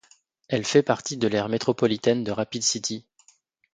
Elle 0.47 0.65
fait 0.65 0.81
partie 0.81 1.15
de 1.15 1.27
l'aire 1.27 1.47
métropolitaine 1.47 2.23
de 2.23 2.31
Rapid 2.31 2.63
City. 2.63 3.05